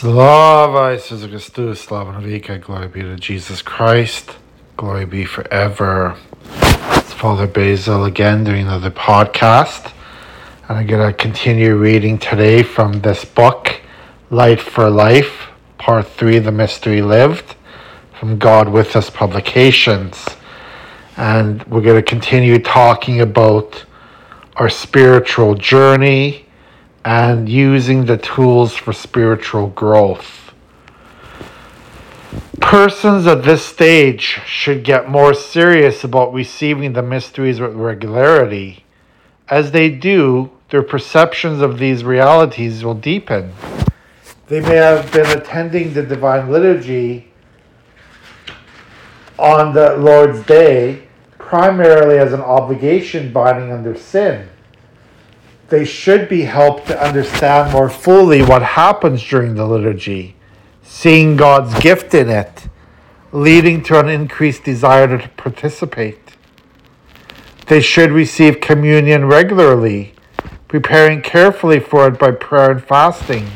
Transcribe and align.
Slava 0.00 0.96
Jesus 0.96 1.28
Christus, 1.28 1.80
Slava 1.80 2.12
Navika, 2.12 2.60
glory 2.60 2.86
be 2.86 3.02
to 3.02 3.16
Jesus 3.16 3.62
Christ, 3.62 4.36
glory 4.76 5.04
be 5.04 5.24
forever. 5.24 6.16
It's 6.52 7.12
Father 7.12 7.48
Basil 7.48 8.04
again 8.04 8.44
doing 8.44 8.68
another 8.68 8.92
podcast, 8.92 9.90
and 10.68 10.78
I'm 10.78 10.86
going 10.86 11.04
to 11.04 11.12
continue 11.12 11.74
reading 11.74 12.16
today 12.16 12.62
from 12.62 13.00
this 13.00 13.24
book, 13.24 13.80
Light 14.30 14.60
for 14.60 14.88
Life, 14.88 15.48
Part 15.78 16.06
3 16.06 16.38
The 16.38 16.52
Mystery 16.52 17.02
Lived, 17.02 17.56
from 18.20 18.38
God 18.38 18.68
With 18.68 18.94
Us 18.94 19.10
Publications. 19.10 20.28
And 21.16 21.64
we're 21.64 21.82
going 21.82 21.96
to 21.96 22.08
continue 22.08 22.60
talking 22.60 23.20
about 23.20 23.84
our 24.54 24.68
spiritual 24.68 25.56
journey 25.56 26.46
and 27.04 27.48
using 27.48 28.04
the 28.04 28.16
tools 28.16 28.74
for 28.74 28.92
spiritual 28.92 29.68
growth. 29.68 30.52
Persons 32.60 33.26
at 33.26 33.44
this 33.44 33.64
stage 33.64 34.40
should 34.44 34.84
get 34.84 35.08
more 35.08 35.32
serious 35.32 36.04
about 36.04 36.34
receiving 36.34 36.92
the 36.92 37.02
mysteries 37.02 37.60
with 37.60 37.74
regularity. 37.74 38.84
As 39.48 39.70
they 39.70 39.88
do, 39.88 40.50
their 40.70 40.82
perceptions 40.82 41.62
of 41.62 41.78
these 41.78 42.04
realities 42.04 42.84
will 42.84 42.94
deepen. 42.94 43.54
They 44.48 44.60
may 44.60 44.76
have 44.76 45.10
been 45.12 45.26
attending 45.38 45.94
the 45.94 46.02
Divine 46.02 46.50
Liturgy 46.50 47.32
on 49.38 49.72
the 49.72 49.96
Lord's 49.96 50.44
Day 50.44 51.08
primarily 51.38 52.18
as 52.18 52.32
an 52.32 52.40
obligation 52.40 53.32
binding 53.32 53.72
under 53.72 53.96
sin 53.96 54.48
they 55.68 55.84
should 55.84 56.28
be 56.28 56.42
helped 56.42 56.86
to 56.86 57.02
understand 57.02 57.72
more 57.72 57.90
fully 57.90 58.42
what 58.42 58.62
happens 58.62 59.22
during 59.22 59.54
the 59.54 59.66
liturgy, 59.66 60.34
seeing 60.82 61.36
God's 61.36 61.78
gift 61.80 62.14
in 62.14 62.30
it, 62.30 62.68
leading 63.32 63.82
to 63.84 64.00
an 64.00 64.08
increased 64.08 64.64
desire 64.64 65.18
to 65.18 65.28
participate. 65.30 66.36
They 67.66 67.82
should 67.82 68.10
receive 68.10 68.62
communion 68.62 69.26
regularly, 69.26 70.14
preparing 70.68 71.20
carefully 71.20 71.80
for 71.80 72.08
it 72.08 72.18
by 72.18 72.30
prayer 72.30 72.70
and 72.70 72.82
fasting, 72.82 73.48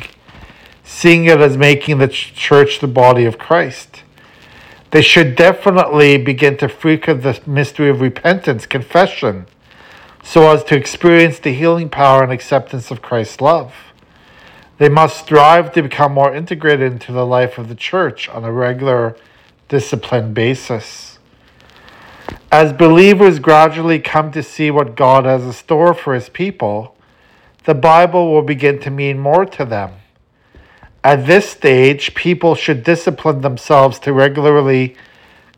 seeing 0.84 1.25
it 1.25 1.41
as 1.41 1.56
making 1.56 1.97
the 1.97 2.09
church 2.09 2.81
the 2.81 2.87
body 2.87 3.25
of 3.25 3.39
Christ. 3.39 4.03
They 4.91 5.00
should 5.00 5.34
definitely 5.34 6.19
begin 6.19 6.59
to 6.59 6.69
frequent 6.69 7.22
the 7.22 7.41
mystery 7.47 7.89
of 7.89 8.03
repentance, 8.03 8.67
confession, 8.67 9.47
so 10.23 10.51
as 10.51 10.65
to 10.65 10.77
experience 10.77 11.39
the 11.39 11.53
healing 11.53 11.89
power 11.89 12.23
and 12.23 12.33
acceptance 12.33 12.91
of 12.91 13.03
Christ's 13.03 13.41
love. 13.41 13.75
They 14.78 14.89
must 14.89 15.19
strive 15.19 15.73
to 15.75 15.83
become 15.83 16.12
more 16.12 16.34
integrated 16.34 16.92
into 16.92 17.12
the 17.12 17.27
life 17.27 17.59
of 17.59 17.69
the 17.69 17.75
church 17.75 18.28
on 18.28 18.45
a 18.45 18.53
regular, 18.53 19.17
disciplined 19.69 20.34
basis. 20.34 21.19
As 22.50 22.73
believers 22.73 23.39
gradually 23.39 23.98
come 23.98 24.33
to 24.33 24.43
see 24.43 24.70
what 24.70 24.97
God 24.97 25.25
has 25.25 25.45
in 25.45 25.53
store 25.53 25.95
for 25.95 26.15
his 26.15 26.28
people, 26.28 26.97
the 27.65 27.75
Bible 27.75 28.33
will 28.33 28.43
begin 28.43 28.78
to 28.81 28.91
mean 28.91 29.19
more 29.19 29.45
to 29.47 29.65
them. 29.65 29.93
At 31.05 31.27
this 31.27 31.48
stage, 31.48 32.15
people 32.15 32.55
should 32.55 32.84
discipline 32.84 33.41
themselves 33.41 33.98
to 34.00 34.12
regularly 34.12 34.97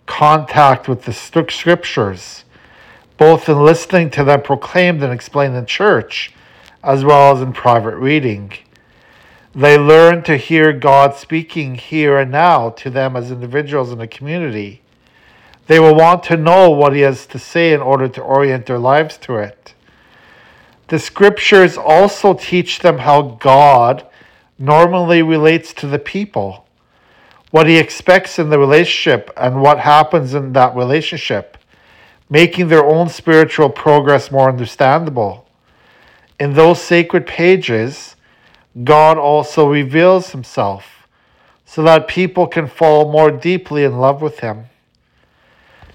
contact 0.07 0.89
with 0.89 1.05
the 1.05 1.13
scriptures 1.13 2.45
both 3.17 3.49
in 3.49 3.63
listening 3.63 4.11
to 4.11 4.25
them 4.25 4.43
proclaimed 4.43 5.03
and 5.03 5.13
explained 5.13 5.57
in 5.57 5.67
church, 5.67 6.33
as 6.83 7.05
well 7.05 7.35
as 7.35 7.43
in 7.43 7.53
private 7.53 7.97
reading. 7.97 8.53
They 9.55 9.79
learn 9.79 10.25
to 10.25 10.37
hear 10.37 10.73
God 10.73 11.15
speaking 11.15 11.77
here 11.77 12.19
and 12.19 12.33
now 12.33 12.71
to 12.71 12.91
them 12.91 13.15
as 13.15 13.31
individuals 13.31 13.93
in 13.93 13.99
the 13.99 14.09
community. 14.09 14.83
They 15.67 15.79
will 15.79 15.95
want 15.95 16.25
to 16.25 16.37
know 16.37 16.71
what 16.71 16.93
He 16.93 17.03
has 17.03 17.25
to 17.27 17.39
say 17.39 17.73
in 17.73 17.81
order 17.81 18.09
to 18.09 18.21
orient 18.21 18.67
their 18.67 18.81
lives 18.81 19.17
to 19.19 19.37
it. 19.37 19.75
The 20.89 20.99
scriptures 20.99 21.79
also 21.79 22.35
teach 22.35 22.81
them 22.81 22.99
how 22.99 23.39
God 23.41 24.07
normally 24.59 25.23
relates 25.23 25.73
to 25.75 25.87
the 25.87 25.99
people, 25.99 26.67
what 27.51 27.69
He 27.69 27.79
expects 27.79 28.41
in 28.41 28.51
the 28.51 28.59
relationship, 28.59 29.31
and 29.37 29.63
what 29.63 29.79
happens 29.79 30.35
in 30.35 30.53
that 30.55 30.75
relationship 30.75 31.54
making 32.35 32.67
their 32.67 32.85
own 32.85 33.09
spiritual 33.09 33.71
progress 33.71 34.33
more 34.33 34.49
understandable. 34.49 35.47
In 36.41 36.55
those 36.55 36.83
sacred 36.83 37.29
pages, 37.29 38.17
God 38.83 39.17
also 39.19 39.69
reveals 39.69 40.33
himself 40.33 41.07
so 41.65 41.85
that 41.85 42.09
people 42.09 42.49
can 42.49 42.67
fall 42.67 43.13
more 43.13 43.31
deeply 43.31 43.85
in 43.85 44.01
love 44.01 44.21
with 44.21 44.41
him. 44.41 44.65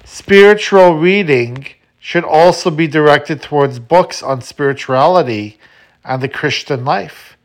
Spiritual 0.06 0.96
reading 0.96 1.68
should 2.00 2.24
also 2.24 2.72
be 2.72 2.88
directed 2.88 3.42
towards 3.42 3.78
books 3.78 4.24
on 4.24 4.40
spirituality 4.40 5.60
and 6.06 6.24
the 6.24 6.30
Christian 6.30 6.86
life, 6.86 7.36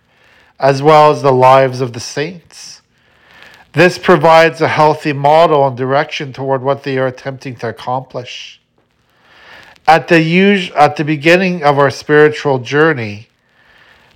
as 0.61 0.85
well 0.85 1.11
as 1.11 1.21
the 1.21 1.33
lives 1.33 1.81
of 1.81 1.95
the 1.95 2.07
saints. 2.19 2.81
This 3.73 3.99
provides 3.99 4.61
a 4.61 4.69
healthy 4.69 5.13
model 5.13 5.67
and 5.67 5.77
direction 5.77 6.33
toward 6.33 6.63
what 6.63 6.85
they 6.85 6.97
are 6.97 7.09
attempting 7.09 7.57
to 7.57 7.69
accomplish. 7.69 8.61
At 9.87 10.09
the 10.09 10.19
us- 10.19 10.71
at 10.75 10.97
the 10.97 11.05
beginning 11.05 11.63
of 11.63 11.79
our 11.79 11.91
spiritual 11.91 12.59
journey, 12.59 13.29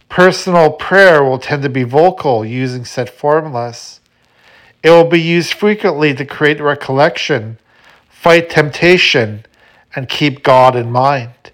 personal 0.09 0.71
prayer 0.71 1.23
will 1.23 1.39
tend 1.39 1.63
to 1.63 1.69
be 1.69 1.83
vocal 1.83 2.43
using 2.43 2.87
set 2.87 3.11
formulas. 3.11 4.01
It 4.83 4.91
will 4.91 5.05
be 5.05 5.21
used 5.21 5.53
frequently 5.53 6.15
to 6.15 6.25
create 6.25 6.61
recollection, 6.61 7.59
fight 8.09 8.49
temptation, 8.49 9.45
and 9.95 10.09
keep 10.09 10.43
God 10.43 10.75
in 10.75 10.91
mind. 10.91 11.53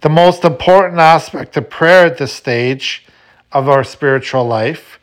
The 0.00 0.08
most 0.08 0.44
important 0.44 0.98
aspect 0.98 1.56
of 1.56 1.70
prayer 1.70 2.06
at 2.06 2.18
this 2.18 2.32
stage 2.32 3.06
of 3.52 3.68
our 3.68 3.84
spiritual 3.84 4.44
life 4.44 4.98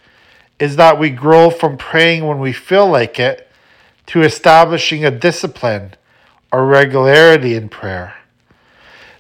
is 0.60 0.76
that 0.76 1.00
we 1.00 1.10
grow 1.10 1.50
from 1.50 1.78
praying 1.78 2.28
when 2.28 2.40
we 2.40 2.52
feel 2.52 2.88
like 2.88 3.18
it 3.18 3.50
to 4.08 4.24
establishing 4.24 5.06
a 5.06 5.12
discipline 5.12 5.94
or 6.52 6.66
regularity 6.66 7.56
in 7.56 7.70
prayer. 7.70 8.15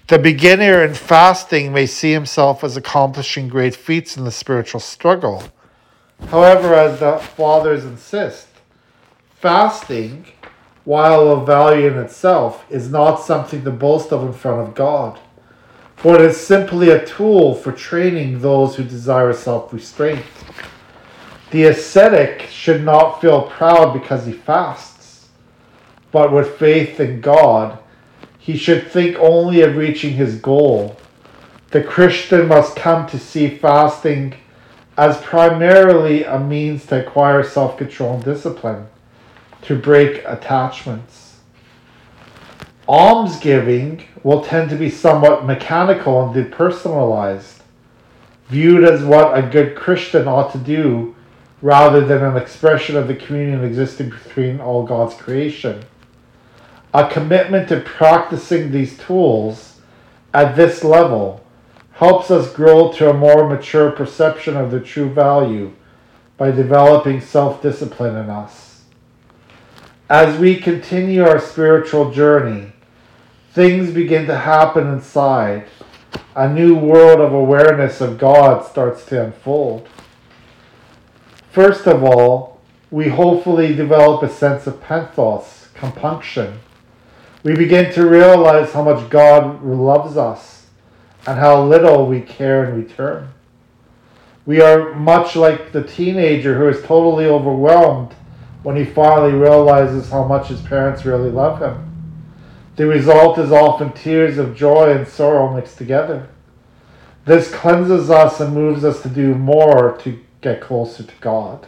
The 0.08 0.20
beginner 0.20 0.84
in 0.84 0.94
fasting 0.94 1.74
may 1.74 1.88
see 1.88 2.12
himself 2.12 2.64
as 2.64 2.78
accomplishing 2.78 3.48
great 3.48 3.76
feats 3.76 4.16
in 4.16 4.24
the 4.24 4.32
spiritual 4.32 4.80
struggle. 4.80 5.46
However, 6.28 6.76
as 6.76 7.00
the 7.00 7.18
fathers 7.18 7.86
insist, 7.86 8.48
fasting, 9.40 10.28
while 10.84 11.28
of 11.30 11.48
value 11.48 11.88
in 11.88 11.98
itself, 11.98 12.64
is 12.70 12.92
not 12.92 13.16
something 13.16 13.64
to 13.64 13.72
boast 13.72 14.14
of 14.14 14.22
in 14.22 14.32
front 14.32 14.68
of 14.68 14.76
God, 14.76 15.20
for 15.96 16.14
it 16.14 16.22
is 16.22 16.40
simply 16.40 16.92
a 16.92 17.04
tool 17.04 17.56
for 17.56 17.72
training 17.72 18.42
those 18.42 18.76
who 18.76 18.84
desire 18.84 19.34
self 19.34 19.74
restraint. 19.74 20.24
The 21.50 21.64
ascetic 21.64 22.42
should 22.42 22.84
not 22.84 23.22
feel 23.22 23.42
proud 23.42 23.92
because 23.92 24.28
he 24.28 24.34
fasts, 24.34 25.30
but 26.12 26.32
with 26.32 26.60
faith 26.60 27.00
in 27.00 27.22
God 27.22 27.80
he 28.46 28.56
should 28.56 28.92
think 28.92 29.18
only 29.18 29.62
of 29.62 29.76
reaching 29.76 30.14
his 30.14 30.36
goal. 30.36 30.96
The 31.72 31.82
Christian 31.82 32.48
must 32.48 32.76
come 32.76 33.08
to 33.08 33.18
see 33.18 33.50
fasting 33.50 34.36
as 34.96 35.18
primarily 35.18 36.24
a 36.24 36.38
means 36.38 36.86
to 36.86 37.04
acquire 37.04 37.42
self 37.42 37.76
control 37.76 38.14
and 38.14 38.24
discipline, 38.24 38.86
to 39.64 39.76
break 39.76 40.24
attachments. 40.28 41.40
Almsgiving 42.88 44.04
will 44.22 44.44
tend 44.44 44.70
to 44.70 44.76
be 44.76 44.92
somewhat 44.92 45.48
mechanical 45.48 46.24
and 46.24 46.36
depersonalized, 46.36 47.62
viewed 48.50 48.84
as 48.84 49.04
what 49.04 49.36
a 49.36 49.42
good 49.42 49.76
Christian 49.76 50.28
ought 50.28 50.52
to 50.52 50.60
do 50.60 51.16
rather 51.64 52.02
than 52.02 52.24
an 52.24 52.38
expression 52.38 52.96
of 52.96 53.08
the 53.08 53.16
communion 53.16 53.64
existing 53.64 54.12
between 54.12 54.62
all 54.62 54.86
God's 54.86 55.16
creation. 55.16 55.84
A 56.96 57.10
commitment 57.10 57.68
to 57.68 57.82
practicing 57.82 58.72
these 58.72 58.98
tools 58.98 59.82
at 60.34 60.56
this 60.56 60.82
level 60.82 61.44
helps 61.92 62.32
us 62.32 62.54
grow 62.54 62.90
to 62.94 63.10
a 63.10 63.14
more 63.14 63.50
mature 63.50 63.92
perception 63.92 64.56
of 64.56 64.72
the 64.72 64.80
true 64.80 65.10
value 65.10 65.74
by 66.38 66.52
developing 66.52 67.20
self 67.20 67.62
discipline 67.62 68.16
in 68.16 68.30
us. 68.30 68.84
As 70.10 70.40
we 70.40 70.56
continue 70.56 71.26
our 71.26 71.42
spiritual 71.42 72.12
journey, 72.14 72.72
things 73.52 73.92
begin 73.92 74.26
to 74.28 74.38
happen 74.38 74.88
inside. 74.88 75.66
A 76.34 76.48
new 76.48 76.76
world 76.76 77.20
of 77.20 77.34
awareness 77.34 78.00
of 78.00 78.18
God 78.18 78.66
starts 78.66 79.06
to 79.08 79.22
unfold. 79.22 79.90
First 81.52 81.88
of 81.88 82.06
all, 82.06 82.62
we 82.90 83.10
hopefully 83.10 83.76
develop 83.76 84.24
a 84.24 84.30
sense 84.30 84.66
of 84.66 84.80
penthos, 84.80 85.68
compunction, 85.74 86.60
we 87.46 87.54
begin 87.54 87.94
to 87.94 88.10
realize 88.10 88.74
how 88.74 88.82
much 88.82 89.08
God 89.12 89.64
loves 89.64 90.18
us 90.18 90.66
and 91.28 91.38
how 91.38 91.64
little 91.64 92.08
we 92.08 92.20
care 92.20 92.66
in 92.66 92.76
return. 92.76 93.30
We 94.48 94.62
are 94.62 94.96
much 94.96 95.36
like 95.36 95.72
the 95.72 95.84
teenager 95.84 96.58
who 96.58 96.68
is 96.68 96.82
totally 96.82 97.28
overwhelmed 97.28 98.14
when 98.64 98.76
he 98.76 98.84
finally 98.84 99.34
realizes 99.34 100.10
how 100.10 100.24
much 100.24 100.48
his 100.48 100.60
parents 100.64 101.06
really 101.06 101.30
love 101.30 101.60
him. 101.60 102.24
The 102.78 102.88
result 102.88 103.38
is 103.38 103.52
often 103.52 103.92
tears 103.92 104.40
of 104.40 104.56
joy 104.56 104.90
and 104.90 105.08
sorrow 105.08 105.56
mixed 105.56 105.78
together. 105.78 106.28
This 107.26 107.54
cleanses 107.54 108.10
us 108.10 108.40
and 108.40 108.56
moves 108.56 108.84
us 108.84 109.04
to 109.04 109.10
do 109.10 109.36
more 109.36 109.96
to 110.00 110.20
get 110.42 110.62
closer 110.62 111.04
to 111.04 111.16
God. 111.22 111.68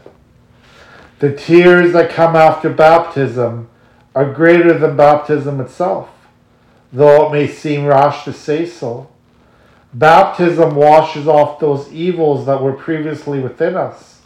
The 1.20 1.36
tears 1.36 1.94
that 1.94 2.10
come 2.10 2.36
after 2.36 2.68
baptism 2.72 3.70
are 4.18 4.34
greater 4.34 4.76
than 4.76 4.98
baptism 4.98 5.62
itself, 5.62 6.10
though 6.92 7.28
it 7.28 7.32
may 7.32 7.48
seem 7.48 7.86
rash 7.86 8.24
to 8.24 8.34
say 8.34 8.66
so. 8.66 9.08
Baptism 9.94 10.74
washes 10.74 11.28
off 11.28 11.60
those 11.60 11.94
evils 11.94 12.48
that 12.48 12.64
were 12.64 12.74
previously 12.74 13.40
within 13.40 13.76
us, 13.76 14.22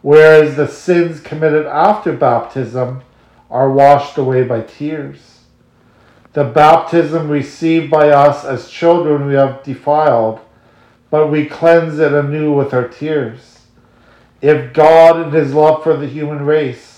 whereas 0.00 0.56
the 0.56 0.66
sins 0.66 1.20
committed 1.20 1.66
after 1.66 2.12
baptism 2.12 3.02
are 3.48 3.70
washed 3.70 4.18
away 4.18 4.42
by 4.42 4.60
tears. 4.60 5.42
The 6.32 6.42
baptism 6.42 7.28
received 7.28 7.92
by 7.92 8.08
us 8.08 8.44
as 8.44 8.68
children 8.68 9.28
we 9.28 9.34
have 9.34 9.62
defiled, 9.62 10.40
but 11.10 11.28
we 11.28 11.46
cleanse 11.46 12.00
it 12.00 12.12
anew 12.12 12.52
with 12.52 12.74
our 12.74 12.88
tears. 12.88 13.60
If 14.40 14.72
God, 14.72 15.28
in 15.28 15.30
his 15.30 15.54
love 15.54 15.84
for 15.84 15.96
the 15.96 16.08
human 16.08 16.44
race, 16.44 16.91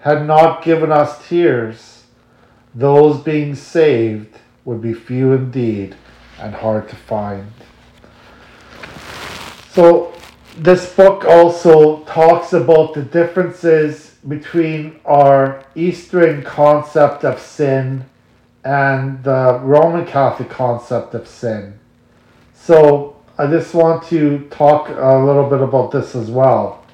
had 0.00 0.26
not 0.26 0.62
given 0.62 0.92
us 0.92 1.26
tears, 1.28 2.04
those 2.74 3.20
being 3.20 3.54
saved 3.54 4.38
would 4.64 4.80
be 4.80 4.94
few 4.94 5.32
indeed 5.32 5.96
and 6.38 6.54
hard 6.54 6.88
to 6.88 6.96
find. 6.96 7.52
So, 9.70 10.12
this 10.56 10.92
book 10.94 11.24
also 11.24 12.04
talks 12.04 12.52
about 12.52 12.94
the 12.94 13.02
differences 13.02 14.16
between 14.26 14.98
our 15.04 15.64
Eastern 15.74 16.42
concept 16.42 17.24
of 17.24 17.40
sin 17.40 18.04
and 18.64 19.22
the 19.22 19.60
Roman 19.62 20.04
Catholic 20.04 20.50
concept 20.50 21.14
of 21.14 21.28
sin. 21.28 21.78
So, 22.54 23.16
I 23.38 23.46
just 23.46 23.72
want 23.72 24.02
to 24.08 24.40
talk 24.50 24.88
a 24.88 25.16
little 25.24 25.48
bit 25.48 25.60
about 25.60 25.92
this 25.92 26.16
as 26.16 26.28
well. 26.28 26.84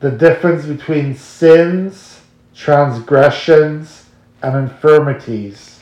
The 0.00 0.10
difference 0.10 0.66
between 0.66 1.14
sins, 1.14 2.20
transgressions, 2.54 4.06
and 4.42 4.56
infirmities. 4.56 5.80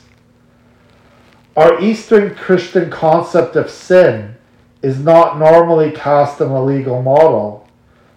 Our 1.57 1.81
Eastern 1.81 2.35
Christian 2.35 2.89
concept 2.89 3.55
of 3.55 3.69
sin 3.69 4.35
is 4.81 4.99
not 4.99 5.37
normally 5.37 5.91
cast 5.91 6.39
in 6.39 6.47
a 6.47 6.63
legal 6.63 7.01
model, 7.01 7.67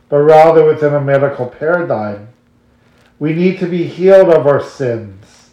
but 0.08 0.18
rather 0.18 0.64
within 0.64 0.94
a 0.94 1.00
medical 1.00 1.46
paradigm. 1.46 2.28
We 3.18 3.32
need 3.32 3.58
to 3.58 3.66
be 3.66 3.84
healed 3.84 4.28
of 4.28 4.46
our 4.46 4.62
sins. 4.62 5.50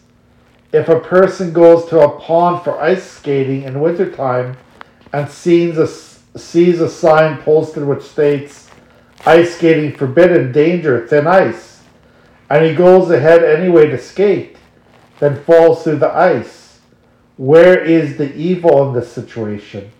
If 0.72 0.88
a 0.88 1.00
person 1.00 1.52
goes 1.52 1.86
to 1.86 2.00
a 2.00 2.20
pond 2.20 2.62
for 2.62 2.80
ice 2.80 3.04
skating 3.04 3.62
in 3.62 3.80
wintertime 3.80 4.56
and 5.12 5.28
sees 5.28 5.78
a, 5.78 5.86
sees 6.38 6.80
a 6.80 6.88
sign 6.88 7.38
posted 7.42 7.84
which 7.84 8.02
states 8.02 8.65
ice 9.24 9.56
skating 9.56 9.96
forbidden, 9.96 10.52
danger, 10.52 11.06
thin 11.06 11.26
ice, 11.26 11.82
and 12.50 12.64
he 12.64 12.74
goes 12.74 13.10
ahead 13.10 13.42
anyway 13.42 13.86
to 13.86 13.98
skate, 13.98 14.56
then 15.18 15.42
falls 15.44 15.82
through 15.82 15.96
the 15.96 16.14
ice 16.14 16.66
where 17.36 17.82
is 17.82 18.16
the 18.16 18.34
evil 18.34 18.88
in 18.88 18.94
this 18.94 19.12
situation? 19.12 19.90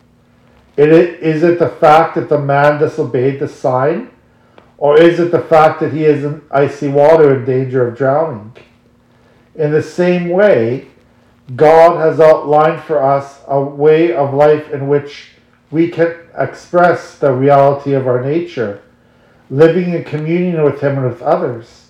It, 0.76 0.88
is 0.90 1.42
it 1.42 1.58
the 1.58 1.68
fact 1.68 2.14
that 2.14 2.28
the 2.28 2.38
man 2.38 2.80
disobeyed 2.80 3.40
the 3.40 3.48
sign? 3.48 4.10
Or 4.78 4.98
is 4.98 5.18
it 5.20 5.30
the 5.30 5.40
fact 5.40 5.80
that 5.80 5.92
he 5.92 6.04
is 6.04 6.24
in 6.24 6.42
icy 6.50 6.88
water 6.88 7.38
in 7.38 7.44
danger 7.44 7.86
of 7.86 7.96
drowning? 7.96 8.54
In 9.54 9.70
the 9.70 9.82
same 9.82 10.28
way, 10.28 10.88
God 11.54 11.98
has 11.98 12.20
outlined 12.20 12.82
for 12.82 13.02
us 13.02 13.40
a 13.46 13.60
way 13.60 14.14
of 14.14 14.34
life 14.34 14.70
in 14.70 14.88
which 14.88 15.30
we 15.70 15.88
can 15.88 16.14
express 16.36 17.18
the 17.18 17.32
reality 17.32 17.94
of 17.94 18.06
our 18.06 18.22
nature, 18.22 18.82
living 19.50 19.92
in 19.92 20.04
communion 20.04 20.62
with 20.62 20.80
Him 20.80 20.98
and 20.98 21.08
with 21.08 21.22
others. 21.22 21.88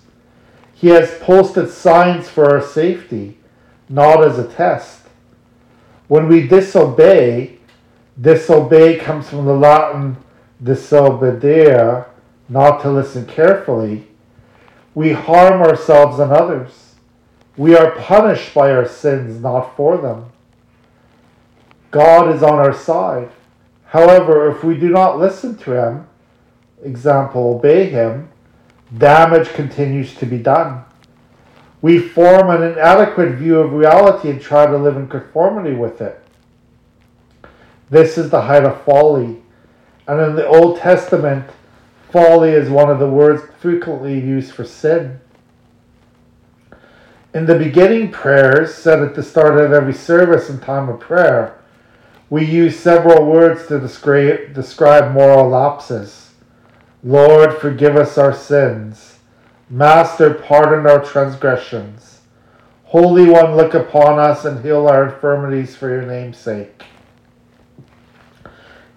He 0.74 0.88
has 0.88 1.18
posted 1.20 1.70
signs 1.70 2.28
for 2.28 2.50
our 2.50 2.62
safety, 2.62 3.38
not 3.88 4.24
as 4.24 4.38
a 4.38 4.46
test. 4.46 5.02
When 6.08 6.28
we 6.28 6.46
disobey, 6.46 7.58
disobey 8.20 8.98
comes 8.98 9.28
from 9.28 9.46
the 9.46 9.54
Latin 9.54 10.18
disobedere, 10.62 12.06
not 12.48 12.80
to 12.82 12.90
listen 12.90 13.26
carefully. 13.26 14.06
We 14.94 15.12
harm 15.12 15.60
ourselves 15.60 16.18
and 16.18 16.32
others. 16.32 16.94
We 17.56 17.76
are 17.76 17.92
punished 17.92 18.54
by 18.54 18.70
our 18.70 18.86
sins, 18.86 19.40
not 19.40 19.76
for 19.76 19.96
them. 19.98 20.26
God 21.90 22.34
is 22.34 22.42
on 22.42 22.54
our 22.54 22.74
side. 22.74 23.30
However, 23.86 24.50
if 24.50 24.62
we 24.62 24.76
do 24.76 24.88
not 24.88 25.18
listen 25.18 25.56
to 25.58 25.72
Him, 25.72 26.06
example, 26.86 27.56
obey 27.56 27.90
Him, 27.90 28.30
damage 28.96 29.48
continues 29.50 30.14
to 30.14 30.26
be 30.26 30.38
done. 30.38 30.84
We 31.82 31.98
form 31.98 32.50
an 32.50 32.62
inadequate 32.62 33.34
view 33.34 33.58
of 33.58 33.72
reality 33.72 34.30
and 34.30 34.40
try 34.40 34.66
to 34.66 34.76
live 34.76 34.96
in 34.96 35.08
conformity 35.08 35.74
with 35.74 36.00
it. 36.00 36.22
This 37.90 38.16
is 38.18 38.30
the 38.30 38.42
height 38.42 38.64
of 38.64 38.82
folly. 38.82 39.42
And 40.08 40.20
in 40.20 40.36
the 40.36 40.46
Old 40.46 40.78
Testament, 40.78 41.50
folly 42.10 42.50
is 42.50 42.70
one 42.70 42.90
of 42.90 42.98
the 42.98 43.10
words 43.10 43.42
frequently 43.60 44.18
used 44.18 44.52
for 44.52 44.64
sin. 44.64 45.20
In 47.34 47.44
the 47.44 47.58
beginning 47.58 48.10
prayers, 48.10 48.74
said 48.74 49.00
at 49.00 49.14
the 49.14 49.22
start 49.22 49.58
of 49.58 49.72
every 49.72 49.92
service 49.92 50.48
and 50.48 50.62
time 50.62 50.88
of 50.88 51.00
prayer, 51.00 51.58
we 52.30 52.44
use 52.44 52.78
several 52.78 53.26
words 53.26 53.66
to 53.66 53.78
describe, 53.78 54.54
describe 54.54 55.12
moral 55.12 55.48
lapses. 55.48 56.25
Lord, 57.06 57.58
forgive 57.58 57.94
us 57.94 58.18
our 58.18 58.34
sins. 58.34 59.20
Master, 59.70 60.34
pardon 60.34 60.88
our 60.88 61.04
transgressions. 61.04 62.22
Holy 62.82 63.26
One, 63.28 63.54
look 63.54 63.74
upon 63.74 64.18
us 64.18 64.44
and 64.44 64.64
heal 64.64 64.88
our 64.88 65.04
infirmities 65.04 65.76
for 65.76 65.88
your 65.88 66.02
name's 66.02 66.36
sake. 66.36 66.82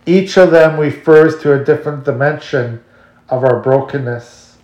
Each 0.07 0.39
of 0.39 0.49
them 0.49 0.79
refers 0.79 1.39
to 1.43 1.53
a 1.53 1.63
different 1.63 2.03
dimension 2.03 2.83
of 3.29 3.43
our 3.43 3.59
brokenness. 3.59 4.57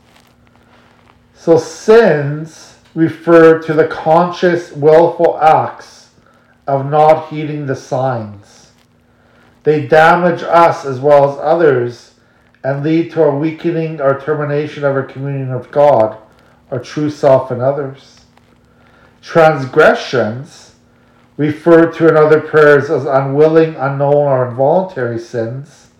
So, 1.35 1.59
sins 1.59 2.79
refer 2.95 3.61
to 3.61 3.73
the 3.73 3.87
conscious, 3.87 4.71
willful 4.71 5.39
acts 5.39 6.09
of 6.65 6.89
not 6.89 7.29
heeding 7.29 7.67
the 7.67 7.75
signs. 7.75 8.71
They 9.61 9.87
damage 9.87 10.41
us 10.41 10.83
as 10.83 10.99
well 10.99 11.31
as 11.31 11.37
others 11.39 12.14
and 12.65 12.83
lead 12.83 13.11
to 13.11 13.21
a 13.21 13.35
weakening 13.35 14.01
or 14.01 14.19
termination 14.19 14.83
of 14.83 14.95
our 14.95 15.03
communion 15.03 15.53
with 15.53 15.69
God, 15.69 16.17
our 16.71 16.79
true 16.79 17.11
self, 17.11 17.51
and 17.51 17.61
others. 17.61 18.21
Transgressions, 19.21 20.73
referred 21.37 21.93
to 21.93 22.07
in 22.07 22.17
other 22.17 22.41
prayers 22.41 22.89
as 22.89 23.05
unwilling, 23.05 23.75
unknown, 23.75 24.15
or 24.15 24.47
involuntary 24.49 25.19
sins, 25.19 25.91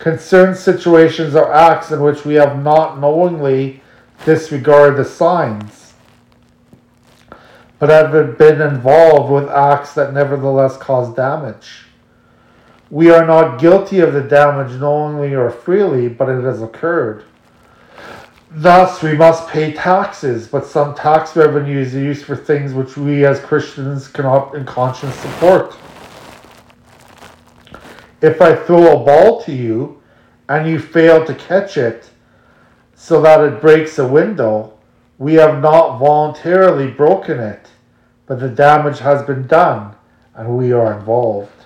concern 0.00 0.52
situations 0.56 1.36
or 1.36 1.52
acts 1.52 1.92
in 1.92 2.02
which 2.02 2.24
we 2.24 2.34
have 2.34 2.60
not 2.60 2.98
knowingly 2.98 3.80
disregarded 4.24 4.98
the 4.98 5.04
signs, 5.04 5.94
but 7.78 7.88
have 7.88 8.36
been 8.36 8.60
involved 8.60 9.30
with 9.30 9.48
acts 9.48 9.94
that 9.94 10.12
nevertheless 10.12 10.76
cause 10.76 11.14
damage. 11.14 11.84
We 12.90 13.10
are 13.10 13.24
not 13.24 13.60
guilty 13.60 14.00
of 14.00 14.12
the 14.12 14.22
damage 14.22 14.72
knowingly 14.80 15.34
or 15.34 15.48
freely, 15.50 16.08
but 16.08 16.28
it 16.28 16.42
has 16.42 16.60
occurred. 16.60 17.24
Thus, 18.50 19.00
we 19.00 19.14
must 19.14 19.48
pay 19.48 19.72
taxes, 19.72 20.48
but 20.48 20.66
some 20.66 20.96
tax 20.96 21.36
revenue 21.36 21.78
is 21.78 21.94
used 21.94 22.24
for 22.24 22.34
things 22.34 22.74
which 22.74 22.96
we 22.96 23.24
as 23.24 23.38
Christians 23.38 24.08
cannot 24.08 24.56
in 24.56 24.64
conscience 24.64 25.14
support. 25.14 25.76
If 28.20 28.42
I 28.42 28.56
throw 28.56 29.00
a 29.00 29.04
ball 29.04 29.40
to 29.44 29.52
you 29.52 30.02
and 30.48 30.68
you 30.68 30.80
fail 30.80 31.24
to 31.24 31.34
catch 31.36 31.76
it 31.76 32.10
so 32.96 33.22
that 33.22 33.40
it 33.40 33.60
breaks 33.60 34.00
a 34.00 34.06
window, 34.06 34.76
we 35.18 35.34
have 35.34 35.62
not 35.62 35.98
voluntarily 35.98 36.90
broken 36.90 37.38
it, 37.38 37.68
but 38.26 38.40
the 38.40 38.48
damage 38.48 38.98
has 38.98 39.22
been 39.22 39.46
done 39.46 39.94
and 40.34 40.58
we 40.58 40.72
are 40.72 40.98
involved. 40.98 41.59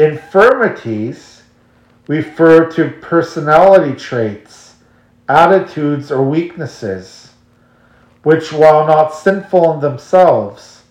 Infirmities 0.00 1.42
refer 2.08 2.72
to 2.72 2.88
personality 3.02 3.94
traits, 3.94 4.76
attitudes, 5.28 6.10
or 6.10 6.22
weaknesses, 6.22 7.34
which, 8.22 8.50
while 8.50 8.86
not 8.86 9.14
sinful 9.14 9.74
in 9.74 9.80
themselves, 9.80 10.84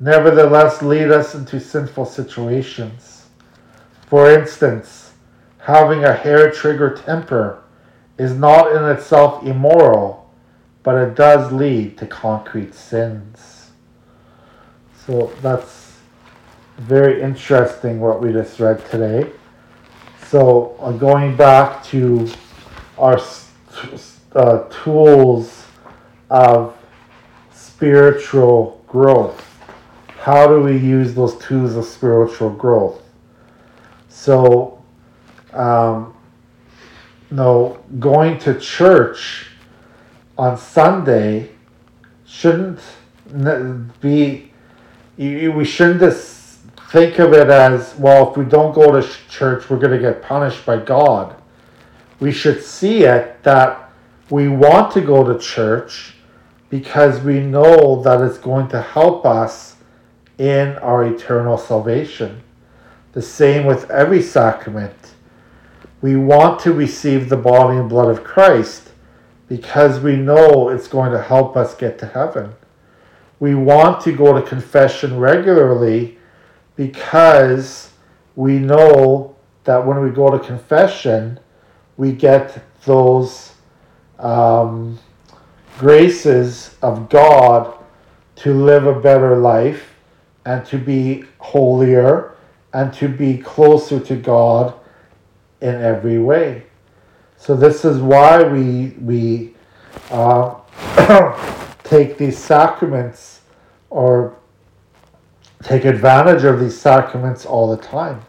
nevertheless 0.00 0.82
lead 0.82 1.12
us 1.12 1.36
into 1.36 1.60
sinful 1.60 2.04
situations. 2.06 3.26
For 4.08 4.28
instance, 4.28 5.12
having 5.58 6.02
a 6.02 6.12
hair 6.12 6.50
trigger 6.50 6.92
temper 6.92 7.62
is 8.18 8.32
not 8.32 8.74
in 8.74 8.84
itself 8.96 9.46
immoral, 9.46 10.28
but 10.82 10.96
it 10.96 11.14
does 11.14 11.52
lead 11.52 11.96
to 11.98 12.06
concrete 12.08 12.74
sins. 12.74 13.70
So 15.06 15.32
that's 15.40 15.89
very 16.80 17.20
interesting 17.20 18.00
what 18.00 18.22
we 18.22 18.32
just 18.32 18.58
read 18.58 18.84
today. 18.90 19.30
So, 20.28 20.76
uh, 20.80 20.92
going 20.92 21.36
back 21.36 21.84
to 21.84 22.26
our 22.96 23.20
uh, 24.34 24.58
tools 24.70 25.66
of 26.30 26.74
spiritual 27.52 28.82
growth, 28.86 29.46
how 30.18 30.46
do 30.46 30.60
we 30.62 30.76
use 30.76 31.12
those 31.14 31.36
tools 31.36 31.76
of 31.76 31.84
spiritual 31.84 32.50
growth? 32.50 33.02
So, 34.08 34.82
um, 35.52 36.14
no, 37.30 37.78
going 37.98 38.38
to 38.38 38.58
church 38.58 39.48
on 40.38 40.56
Sunday 40.56 41.50
shouldn't 42.26 42.80
be, 44.00 44.50
we 45.18 45.64
shouldn't 45.64 46.00
just 46.00 46.39
think 46.90 47.20
of 47.20 47.32
it 47.32 47.48
as 47.48 47.94
well, 47.96 48.30
if 48.30 48.36
we 48.36 48.44
don't 48.44 48.74
go 48.74 49.00
to 49.00 49.08
church, 49.28 49.70
we're 49.70 49.78
going 49.78 49.92
to 49.92 49.98
get 49.98 50.22
punished 50.22 50.66
by 50.66 50.76
God. 50.76 51.36
We 52.18 52.32
should 52.32 52.62
see 52.62 53.04
it 53.04 53.42
that 53.44 53.92
we 54.28 54.48
want 54.48 54.92
to 54.92 55.00
go 55.00 55.24
to 55.24 55.38
church 55.38 56.14
because 56.68 57.20
we 57.20 57.40
know 57.40 58.02
that 58.02 58.20
it's 58.20 58.38
going 58.38 58.68
to 58.68 58.82
help 58.82 59.24
us 59.24 59.76
in 60.38 60.76
our 60.78 61.04
eternal 61.04 61.56
salvation. 61.56 62.42
The 63.12 63.22
same 63.22 63.66
with 63.66 63.88
every 63.90 64.22
sacrament. 64.22 65.14
We 66.00 66.16
want 66.16 66.58
to 66.60 66.72
receive 66.72 67.28
the 67.28 67.36
body 67.36 67.78
and 67.78 67.88
blood 67.88 68.10
of 68.10 68.24
Christ 68.24 68.90
because 69.48 70.00
we 70.00 70.16
know 70.16 70.70
it's 70.70 70.88
going 70.88 71.12
to 71.12 71.22
help 71.22 71.56
us 71.56 71.74
get 71.74 71.98
to 72.00 72.06
heaven. 72.06 72.52
We 73.38 73.54
want 73.54 74.00
to 74.02 74.12
go 74.12 74.32
to 74.32 74.46
confession 74.46 75.18
regularly 75.18 76.18
because 76.80 77.92
we 78.36 78.58
know 78.58 79.36
that 79.64 79.86
when 79.86 80.00
we 80.00 80.08
go 80.08 80.30
to 80.30 80.38
confession, 80.38 81.38
we 81.98 82.10
get 82.10 82.58
those 82.86 83.52
um, 84.18 84.98
graces 85.78 86.76
of 86.80 87.10
God 87.10 87.74
to 88.36 88.54
live 88.54 88.86
a 88.86 88.98
better 88.98 89.36
life 89.36 89.94
and 90.46 90.64
to 90.64 90.78
be 90.78 91.24
holier 91.36 92.34
and 92.72 92.94
to 92.94 93.10
be 93.10 93.36
closer 93.36 94.00
to 94.00 94.16
God 94.16 94.72
in 95.60 95.74
every 95.74 96.18
way. 96.18 96.62
So 97.36 97.54
this 97.56 97.84
is 97.84 98.00
why 98.00 98.42
we 98.42 98.94
we 99.02 99.54
uh, 100.10 100.54
take 101.84 102.16
these 102.16 102.38
sacraments 102.38 103.42
or 103.90 104.39
take 105.62 105.84
advantage 105.84 106.44
of 106.44 106.60
these 106.60 106.78
sacraments 106.78 107.44
all 107.44 107.74
the 107.74 107.82
time. 107.82 108.22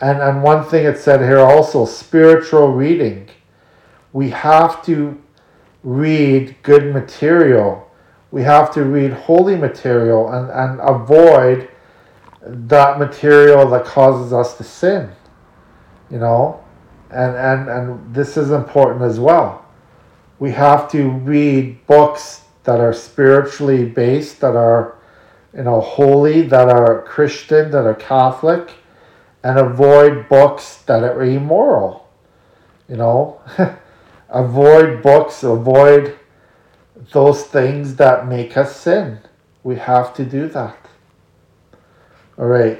And, 0.00 0.20
and 0.20 0.42
one 0.42 0.64
thing 0.64 0.84
it 0.86 0.98
said 0.98 1.20
here 1.20 1.38
also 1.38 1.86
spiritual 1.86 2.72
reading. 2.72 3.28
We 4.12 4.30
have 4.30 4.84
to 4.86 5.20
read 5.82 6.56
good 6.62 6.92
material. 6.92 7.90
We 8.30 8.42
have 8.42 8.72
to 8.74 8.84
read 8.84 9.12
holy 9.12 9.56
material 9.56 10.32
and, 10.32 10.50
and 10.50 10.80
avoid 10.80 11.68
that 12.42 12.98
material 12.98 13.68
that 13.70 13.84
causes 13.84 14.32
us 14.32 14.56
to 14.58 14.64
sin. 14.64 15.10
You 16.10 16.18
know? 16.18 16.62
And, 17.10 17.36
and, 17.36 17.68
and 17.68 18.14
this 18.14 18.36
is 18.36 18.50
important 18.50 19.02
as 19.02 19.20
well. 19.20 19.64
We 20.38 20.50
have 20.50 20.90
to 20.90 21.10
read 21.10 21.86
books 21.86 22.42
that 22.64 22.80
are 22.80 22.92
spiritually 22.92 23.84
based, 23.84 24.40
that 24.40 24.56
are 24.56 24.93
you 25.54 25.62
know, 25.62 25.80
holy, 25.80 26.42
that 26.42 26.68
are 26.68 27.02
Christian, 27.02 27.70
that 27.70 27.86
are 27.86 27.94
Catholic, 27.94 28.74
and 29.42 29.58
avoid 29.58 30.28
books 30.28 30.82
that 30.86 31.02
are 31.04 31.22
immoral. 31.22 32.08
You 32.88 32.96
know, 32.96 33.40
avoid 34.28 35.02
books, 35.02 35.42
avoid 35.42 36.18
those 37.12 37.44
things 37.44 37.96
that 37.96 38.26
make 38.26 38.56
us 38.56 38.76
sin. 38.76 39.20
We 39.62 39.76
have 39.76 40.14
to 40.14 40.24
do 40.24 40.48
that. 40.48 40.76
All 42.38 42.46
right. 42.46 42.78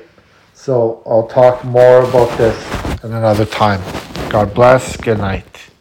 So 0.55 1.03
I'll 1.07 1.27
talk 1.27 1.65
more 1.65 2.03
about 2.03 2.37
this 2.39 3.05
in 3.05 3.13
another 3.13 3.45
time. 3.45 3.81
God 4.31 4.55
bless. 4.55 4.97
Good 4.97 5.19
night. 5.19 5.74